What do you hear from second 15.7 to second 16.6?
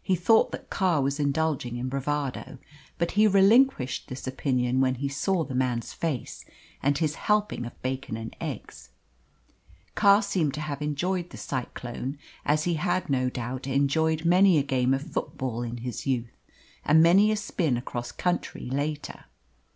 his youth,